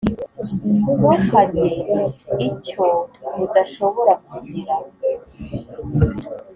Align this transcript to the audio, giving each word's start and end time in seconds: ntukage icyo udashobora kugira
ntukage 1.03 1.65
icyo 2.47 2.85
udashobora 3.45 4.13
kugira 4.27 4.75